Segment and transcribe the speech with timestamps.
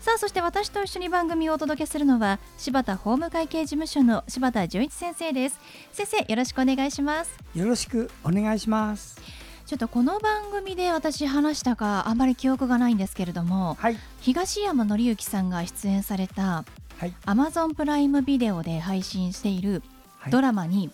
[0.00, 5.60] さあそして私と一緒に番組をお届けするのは柴田法務会計事務所の柴田純一先生です。
[5.92, 7.36] 先生よろしくお願いします。
[7.54, 9.20] よろしくお願いします。
[9.66, 13.98] ちょっとこの番組で私話したかあんまり記憶がないんですけれども、はい。
[14.20, 16.64] 東山紀之さんが出演された
[16.98, 17.14] はい。
[17.26, 19.82] Amazon プライムビデオで配信している
[20.18, 20.32] はい。
[20.32, 20.90] ドラマに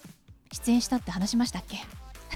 [0.53, 1.79] 出演したって話しましたっけ、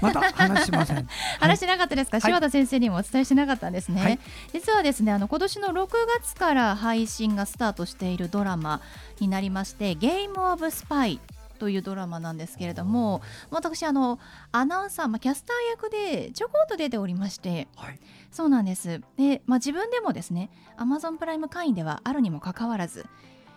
[0.01, 1.07] また話しません。
[1.39, 2.21] 話してなかったですか、はい。
[2.21, 4.19] 柴田先生にもお伝えしてなかったんですね、はい。
[4.53, 5.87] 実はですねあの今年の6
[6.19, 8.81] 月から配信がスタートしているドラマ
[9.19, 11.19] になりまして「ゲーム・オブ・スパイ」
[11.59, 14.17] というドラマなんですけれども私あの
[14.51, 17.99] アナウンサー、まあ、キャスター役でちょこっと出ておりましてはい。
[18.31, 19.01] そうなんです。
[19.17, 23.05] で、まあ、自分でもですね Amazon プライム会員ではあるにもかかわらず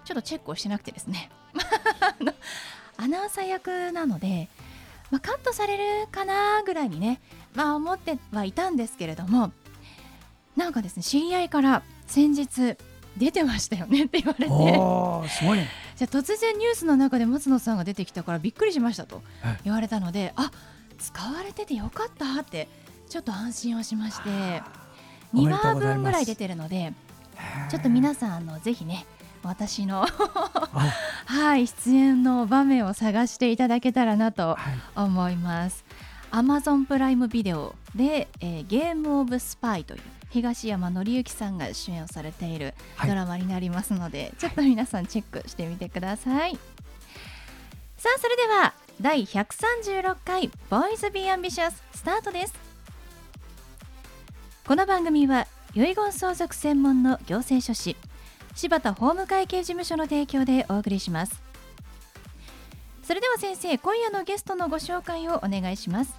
[0.04, 1.30] ちょっとチェックをしてなくてですね。
[2.96, 4.48] アナウンサー役なので、
[5.14, 7.20] まあ、カットされるかなぐらいにね、
[7.54, 9.52] まあ、思ってはいたんですけれども
[10.56, 12.76] なんかですね知り合いから先日
[13.16, 15.28] 出てましたよねって言われて。
[15.28, 15.68] すごいね。
[15.94, 20.50] じゃあ突然ニュースの中で松野さんが出てきたからびっくりしましたとはい言われたので、あ
[20.98, 22.66] 使われててよかったって
[23.08, 24.62] ちょっと安心をしまして2
[25.34, 26.92] おめでとう話分ぐらい出てるので
[27.70, 29.06] ちょっと皆さんあのぜひね
[29.46, 30.06] 私のあ
[31.26, 34.58] はい出演の場面を探していただけたらなとはい
[34.96, 35.84] 思います。
[36.30, 40.00] Amazon プライムビデオで、えーゲームオブスパイという
[40.30, 46.58] 東山紀之さんが主演をされているはいドラマになりますので、ちょっと皆さんチェックしてみてください。
[47.96, 52.54] さあそれでは第136回ボーイズビーアンビシャススタートです。
[54.66, 57.96] この番組は遺言相続専門の行政書士
[58.54, 61.42] 柴田法務会計事務所の提供でお送りします。
[63.02, 66.14] それでは先生今夜のゲストのご紹介をお願いします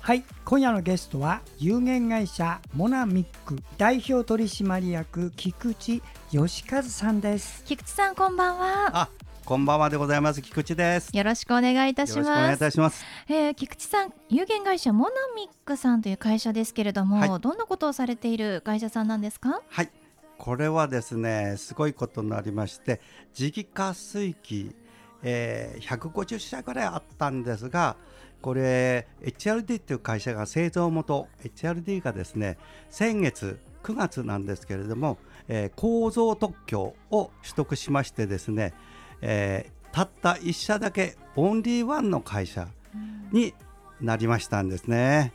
[0.00, 6.00] はい今夜のゲストは有限会社モナミック代表取締役菊池
[6.32, 9.08] 義和さんです菊池さんこんばんはあ、
[9.44, 10.40] こんばんはでございます。
[10.40, 11.10] 菊池です。
[11.14, 13.04] よよろしくお願いいたしろしくお願いいますたします。
[13.28, 19.60] えー菊池さん有限会社モナミックさんという会社ですけれども、はいどんなことをされている会社さんなんですか？
[19.68, 19.90] はい。
[20.40, 23.02] これはですね、すごいことになりまして、
[23.34, 24.74] 磁気化水器、
[25.22, 27.96] えー、150社ぐらいあったんですが、
[28.40, 32.56] これ HRD っていう会社が製造元 HRD がですね、
[32.88, 38.72] 先月9月なんですけれども、えー構造特許を取得しましてですね、
[39.20, 42.68] えーたった1社だけオンリーワンの会社
[43.32, 43.52] に
[44.00, 45.34] なりましたんですね。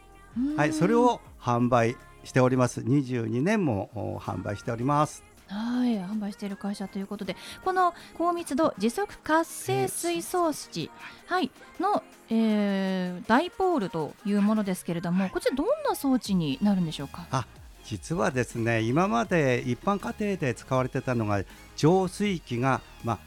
[0.57, 1.95] はい、それを販売
[2.25, 2.81] しております。
[2.81, 5.23] 22年もお販売しております。
[5.47, 10.89] はい販売している会社ということでこの高密度持続活性水素子
[11.27, 17.27] はいの、えーダイポールというものですけれども、こちらどんな装置になるんでしょうか？
[17.29, 17.45] あ、
[17.83, 21.43] 実はですね、今まで一般家庭で使われてたのが
[21.75, 23.19] 浄水器がまあ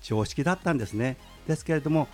[0.00, 1.18] 常識だったんですね。
[1.46, 2.08] ですけれども、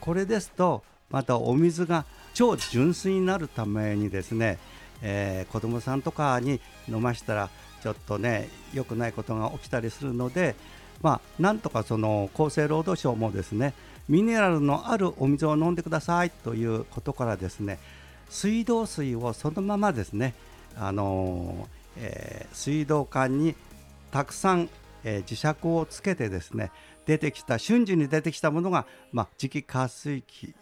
[0.00, 2.04] これですとまたお水が
[2.34, 4.58] 超純粋になるためにですね、
[5.02, 7.50] えー子供さんとかに飲ましたら
[7.82, 10.54] ちょっとね良くないことが起きたりするので、
[11.02, 13.74] まあなんとかその厚生労働省もですね、
[14.08, 17.78] ミネラルのあるお水を飲んでくださいということからですね、
[18.28, 20.34] 水道水をそのままですね、
[20.76, 23.54] あのーえー水道管に
[24.10, 24.68] たくさん、
[25.04, 26.72] え磁石をつけてですね
[27.04, 30.54] 出てきた瞬時に出てきたものが、まあ、磁気活水器、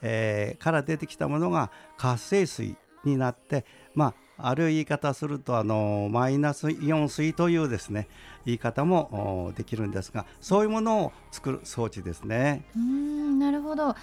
[0.00, 3.64] えから出てきたものが活性水になって、
[3.94, 8.08] まあ、ある言い方すると、あのマイナスイオン水というですね
[8.46, 12.64] 言い方もできるんですがそういうものを作る装置ですね。
[12.76, 13.94] うんなるほど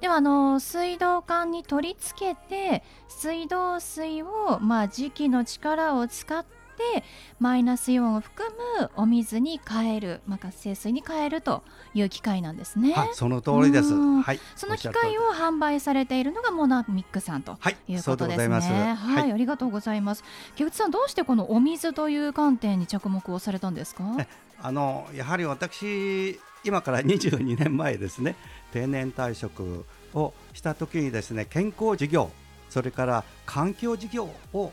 [0.00, 6.44] ではあの水道管に取り付けて水道水を、まあ、磁気の力を使っ
[6.76, 7.04] て
[7.38, 8.48] マイナスイオンを含
[8.80, 11.62] むお水に変える、まあ、活性水に変えると
[11.94, 12.92] いう機械なんですね。
[12.92, 13.94] はい、その通りです。
[13.94, 18.48] うんはい、その機械を販売されているのがモナミックさんとはい、いうことですね。
[18.48, 18.96] でござい。
[18.96, 20.24] はい、ありがとうございます。
[20.56, 24.04] 木内さん、どうしてこのお水という観点に着目をされたんですか？
[24.18, 24.26] え
[24.62, 28.34] あのやはり私今から22年前ですね
[28.72, 29.84] 定年退職
[30.14, 32.30] をした時にですね健康事業
[32.70, 34.72] それから環境事業を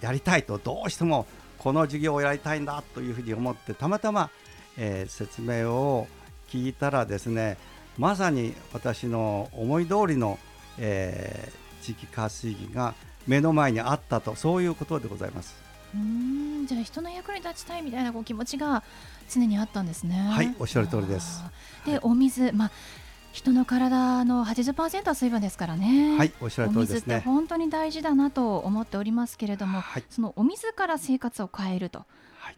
[0.00, 1.26] やりたいとどうしても
[1.58, 4.30] この授業をやりたいんだというふうに思ってたまたま、
[4.76, 6.06] えー、説明を
[6.48, 7.56] 聞いたらですね
[7.98, 10.38] まさに私の思い通りの、
[10.78, 12.94] えー、地域活性器が
[13.26, 15.56] 目の前にあったとそういうことでございます。
[15.94, 18.82] うんじゃあ人の役に立ちたいみたいなこう気持ちが
[19.30, 20.16] 常にあったんですね。
[20.30, 21.42] はいおっしゃる通りです。
[21.86, 22.70] で、はい、お水まあ
[23.36, 26.16] 人の体の80%は水分ですからね。
[26.16, 27.20] はい、おっしゃる通りですね。
[27.20, 32.06] 本当に大事だなと思っておりますけれども、はい、そのお水から生活を変えると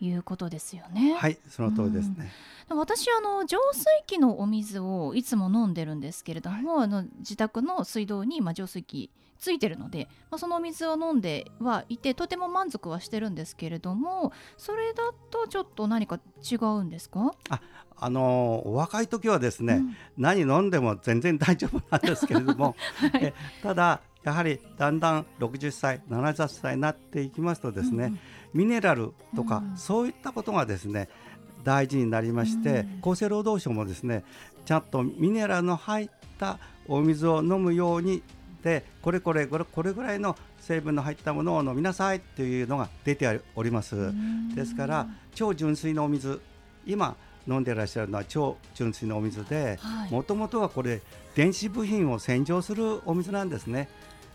[0.01, 1.17] いうことですよね。
[1.19, 2.31] はい、その通りですね。
[2.71, 16.19] うん、私あの浄水器のお水をいつも飲んでるんですけれども、はい、あの自宅の水道にまあ浄水器ついてるので、まあ、そのお水を飲んではいてとても満足はしてるんですけれどもそれだとちょっと何か
[16.51, 17.33] 違うんですか？
[17.49, 17.61] あ
[18.01, 22.77] あのお若い時はですね、うん、何飲んでも全然大丈夫なんですけれども、
[23.13, 28.19] はい、えただやはりだんだん60歳70歳になっていきますとですね、うん、
[28.55, 31.09] ミネラルとか、うん、そういったことがですね
[31.65, 34.25] 大事になりまして、厚生労働省もですね
[34.65, 38.23] ちゃんとミネラルの入ったお水を飲むように
[38.63, 44.13] でこれこれこれこれぐらいの成分の入ったものを飲みなさいというのが出ております。
[44.55, 46.41] ですから超純粋なお水
[46.87, 47.17] 今
[47.47, 49.79] 飲んでらっしゃるのは超純粋なお水で
[50.11, 51.01] もともとはこれ
[51.35, 53.89] 電子部品を洗浄するお水なんですね。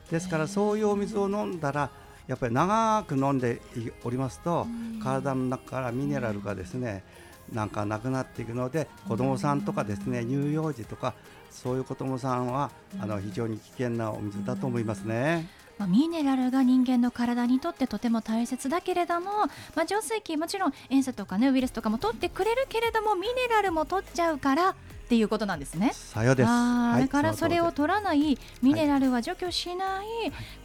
[0.09, 1.89] ですからそういうお水を飲んだら
[2.27, 3.61] やっぱり長く飲んで
[4.03, 4.65] おりますと
[5.01, 7.03] 体の中からミネラルがですね
[7.51, 11.13] なんかなくなっていくので子どもさんとかですね乳幼児とか
[11.53, 15.47] そういう子どもさんはあの非常に危険なお水だと思いますね。
[15.77, 19.31] まあ、ミネラルが人間の体にとってとても大切だけれども、
[19.75, 24.75] まあ、浄水器もちろん塩素とかねウイルスとかも取ってくれるけれどもミネラルも取っちゃうからっ
[25.09, 25.91] ていうことなんですね。
[25.93, 26.47] さよです。
[26.47, 30.05] だからそれを取らないミネラルは除去しない、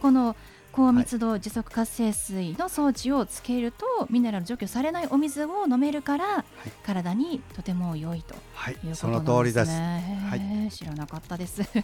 [0.01, 0.35] この
[0.71, 8.91] 高密度持続活性水の装置をつけると、はい、ミネラル除去されないお水を飲めるから、はい、体にとても良いということですね。
[8.93, 9.71] はい、その通りです。
[9.71, 10.35] は
[10.67, 11.63] い、知らなかったです。
[11.63, 11.83] はい、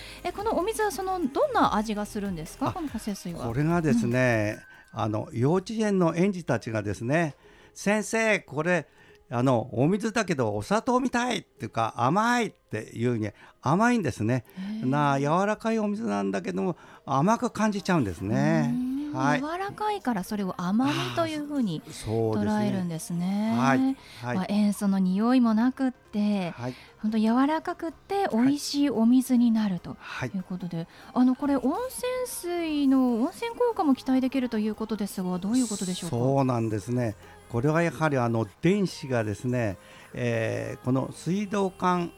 [0.24, 2.72] えこのお水はそのどんな味がするんですか？
[2.72, 3.46] この活性水は。
[3.46, 4.58] これがですね、
[4.94, 7.34] うん、あの幼稚園の園児たちがですね
[7.74, 8.86] 先生これ
[9.32, 13.30] あのお水だけどお砂糖みたいっていうか甘いっていうに
[13.62, 14.44] 甘いんですね。
[14.82, 18.74] な柔らかいお水なんだけども甘く感じちゃうんですね。
[19.12, 23.54] はい、柔らかいからそれを甘みというふうに捉えるんですね。
[23.56, 23.78] はい、
[24.22, 29.96] はい、まあ、塩素の匂いもなくって、はい、本当柔らかくって美味しいお水になると
[30.34, 30.38] い。
[30.38, 36.16] うことで、はい、あのこれ温泉水の温泉効果も期待できるということですがどういうことでしょうか？
[36.16, 37.14] そうなんですね。
[37.50, 39.76] これはやはりあの電子がですね、
[40.14, 42.12] えー、この水道管、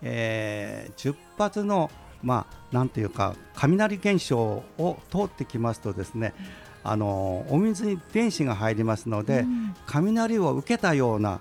[0.00, 1.90] えー、10発の
[2.22, 6.34] まあなんていうか雷現象を通ってきますとですね、
[6.84, 11.40] あのお水に電子が入りますので、うん、雷を受けたような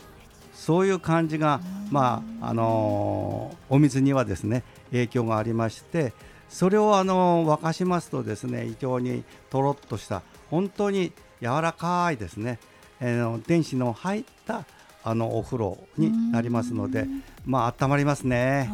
[0.53, 6.13] そういう感じが、まああのお水にはですね影響がありまして
[6.49, 12.59] それをあの沸かしますとですね非常にとろっとした本当に柔らかいですね
[13.01, 14.63] えー、電子の入った
[15.03, 17.07] あのお風呂になりますので、
[17.45, 18.69] まあ温まりますね。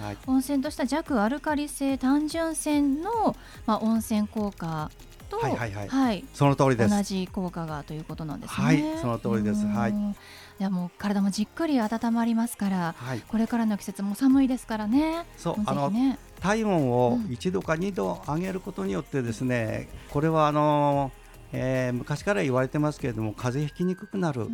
[0.00, 4.90] はい、温泉とした弱アルカリ性単純泉のまあ温泉効果
[5.28, 6.90] と、はいはいはい、はい、その通りです。
[6.90, 8.66] 同じ効果がということなんですね。
[8.66, 9.64] はい、その通りです。
[9.66, 9.92] はい。
[9.92, 15.24] いやもう体もじっくり温まりますから、はい、これからの季節も寒いですからね。
[15.38, 15.90] そう、ね、あの
[16.40, 21.12] 体温を1度か2度上げることによってですね、うん、これはあの
[21.52, 24.46] えー、昔から言われてますけれども風邪ひきにくくなる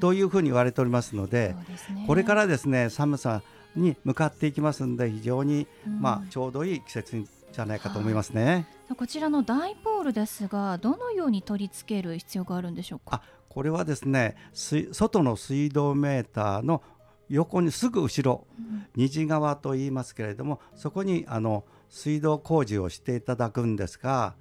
[0.00, 1.54] というふうに言われておりますので、
[1.94, 3.42] ね、これからですね寒さ
[3.74, 5.66] に向かっていきますので非常に、
[6.00, 8.68] まあ、ちょうどいい季節じゃないかと思いますね。
[8.96, 13.22] こちらのダイポールですがどのように取り付ける必要があるんでしょうか？
[13.48, 16.82] これはですね外の水道メーターの
[17.28, 24.34] 横にすぐ後ろ、うん、虹側と言いますけれどもそこにあの水道工事をしていただくんですが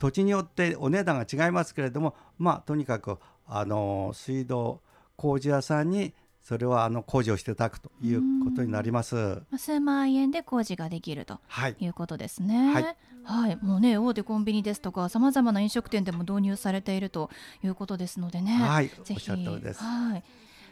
[0.00, 4.80] 土地によってお値段が違いますけれどもまあとにかくあの水道
[5.16, 9.42] 工事屋さんにそれはあの工事をしていただくということになります。
[9.56, 11.38] 数万円で工事ができると
[11.78, 11.86] い。
[11.86, 12.72] うことですね。
[12.72, 17.30] はい、はい、もうね大手コンビニですとかさまざまな飲食店でも導入されていると
[17.62, 18.56] いうことですのでね。
[18.56, 19.30] はい、ぜひ。
[19.30, 20.24] はい、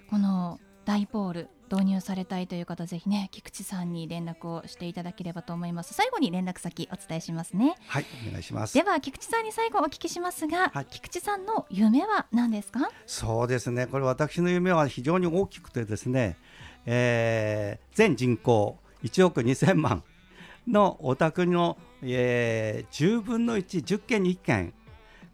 [0.09, 5.95] このダイポール導入されたいという方ぜひね菊池さんに連絡をしていただければと思います。
[5.95, 7.77] 最後に連絡先お伝えしますね。
[7.87, 8.75] はいお願いします。
[8.75, 12.91] では菊池さんに最後お聞きしますが、はい、菊池さんの夢は何ですか？
[13.07, 13.87] そうですね。
[13.87, 16.37] これ私の夢は非常に大きくてですね、
[16.87, 20.03] えー、全人口1億2000万
[20.67, 24.75] のお宅の、えー、10分の1、10件に1件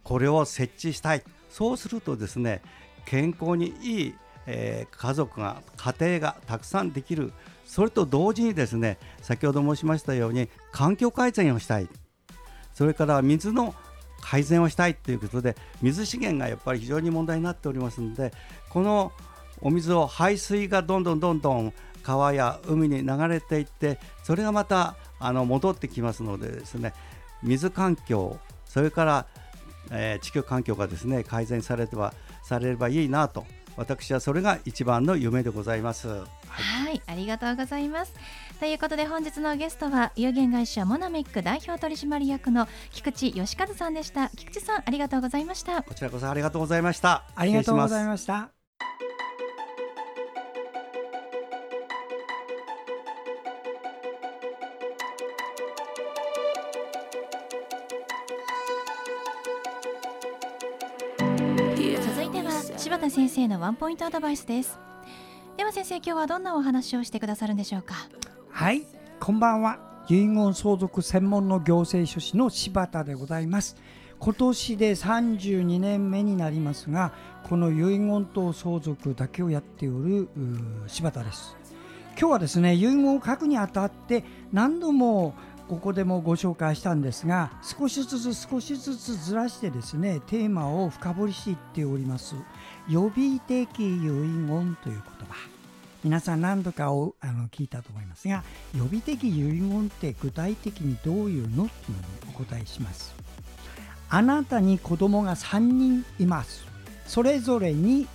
[0.02, 1.22] これを設置したい。
[1.50, 2.62] そうするとですね
[3.06, 4.14] 健康にいい、
[4.46, 7.32] えー、家族が家庭がたくさんできる
[7.66, 11.88] それと同時にですね先ほど申しましたように環境改善をしたい。
[12.74, 13.74] それから水の
[14.20, 18.32] 改善をしたいということで水資源がやっぱり非常に問題になっておりますので
[18.68, 19.12] この
[19.60, 21.72] お水を排水がどんどんどんどん
[22.02, 26.92] 川や海に流れていってそれがまたあの戻ってきますのでですね
[27.42, 29.26] 水環境それから、
[29.90, 33.46] えー、地球環境がですね改善されてはされればいいなと
[33.76, 36.08] 私はそれが一番の夢でございます。
[36.08, 38.12] はい、はい、ありがとうございます。
[38.60, 44.30] ということで本日のゲストは有限会社モナミック代表取締役の菊池義和さんでした。
[44.30, 45.82] 菊池さんありがとうございました。
[45.82, 47.24] こちらこそありがとうございました。
[47.34, 48.53] ありがとうございました。
[62.76, 64.78] 柴田先生のワンポイントアドバイスです。
[65.58, 67.94] では先生今日はどんなお話をしてくださるんでしょうか？
[68.48, 68.86] はい
[69.20, 69.78] こんばんは。
[70.08, 73.76] 遺言相続専門の行政書士の柴田でございます。
[74.18, 80.28] 今年で32年目になりますがこの遺言と相続だけをやっておる
[80.86, 81.56] 柴田です。
[82.18, 85.34] 今日はですね遺言を書くにあたって何度も
[85.68, 92.34] ここでもご紹介したんですが少しずつ少しずつずらしてですねテーマを深掘りしていっております。
[92.88, 95.34] 予備的遺言という言葉。
[96.02, 98.44] 皆さん何度かをあの聞いたと思いますが
[98.76, 103.14] 予備的遺言って具体的にどういうのっていうのにお答えします。
[104.10, 106.66] あなたに子供が3人います。
[107.06, 108.06] それぞれに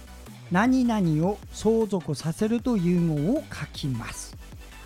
[0.51, 4.38] 何々を相続させるというのを書きます。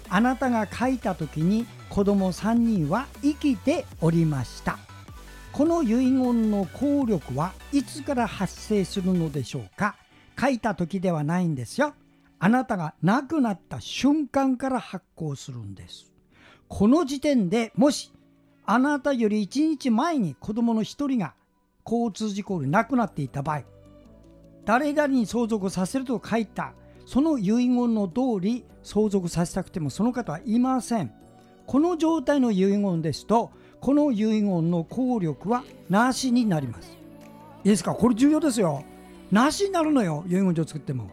[0.09, 4.77] あなたが書いた時に子供3人は生きておりました。
[5.51, 9.95] この遺言の効力はいつから発生するのでしょうか？
[10.39, 11.93] 書いた時ではないんですよ。
[12.39, 16.11] あなたが亡くなった瞬間から発行するんです。
[16.67, 18.11] この時点でもし
[18.65, 21.35] あなたより1日前に子供の1人が
[21.85, 23.63] 交通事故で亡くなっていた場合
[24.65, 26.73] 誰々に相続させると書いた
[27.05, 31.11] その遺言の通り相続させたくてもその方はいません
[31.65, 36.97] この状態の遺言ですとこの遺言の効力はなしになります。
[37.65, 38.83] いいですかこれ重要ですよ。
[39.31, 41.09] なしになるのよ遺言状作っても。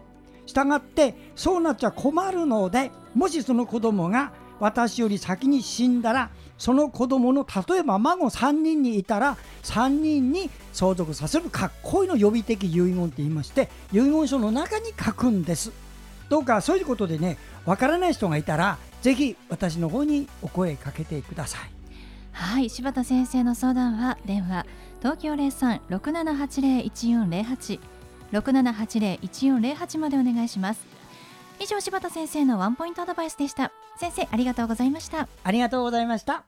[0.46, 15.72] したがってそうなっちゃ困るのでもしその子供が私より先に死んだらその子供の例えば孫3人にいたら3人に相続させるかっこいいの予備的遺言って言いまして遺言書の中に書くんです。
[16.28, 21.80] どうかそういうことでねわからない人がいたらぜひ私の方にお声かけてください。
[22.32, 24.66] はい柴田先生の相談は電話
[25.00, 27.80] 東京零三六七八零一四零八
[28.30, 30.86] 六七八零一四零八までお願いします
[31.58, 35.28] 以上柴田先生のワンポイントアドバイスでした先生ありがとうございました。
[35.44, 36.46] ありがとうございました。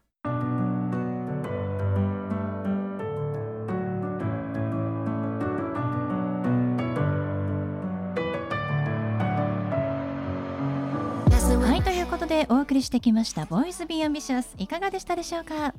[12.09, 15.73] ことでお送りしてきました「ボーイズ・ビー・アンビシャス」いかがでしたでしょうか？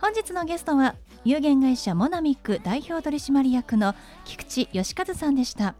[0.00, 3.94] 本日のゲストは有限会社モナミック代表取締役の
[4.24, 5.74] 菊池義和さんでした。